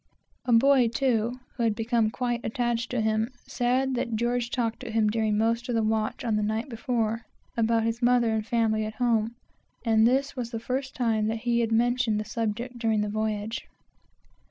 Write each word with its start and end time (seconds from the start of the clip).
A 0.45 0.51
boy, 0.51 0.87
too, 0.87 1.33
who 1.53 1.61
had 1.63 1.75
become 1.75 2.09
quite 2.09 2.43
attached 2.43 2.89
to 2.89 3.01
him, 3.01 3.29
said 3.45 3.93
that 3.93 4.15
George 4.15 4.49
talked 4.49 4.79
to 4.79 4.89
him 4.89 5.09
during 5.11 5.37
most 5.37 5.69
of 5.69 5.75
the 5.75 5.83
watch 5.83 6.25
on 6.25 6.37
the 6.37 6.41
night 6.41 6.69
before, 6.69 7.27
about 7.55 7.83
his 7.83 8.01
mother 8.01 8.33
and 8.33 8.43
family 8.43 8.83
at 8.83 8.95
home, 8.95 9.35
and 9.85 10.07
this 10.07 10.35
was 10.35 10.49
the 10.49 10.59
first 10.59 10.95
time 10.95 11.27
that 11.27 11.41
he 11.45 11.59
had 11.59 11.71
mentioned 11.71 12.19
the 12.19 12.25
subject 12.25 12.79
during 12.79 13.01
the 13.01 13.09
voyage. 13.09 13.67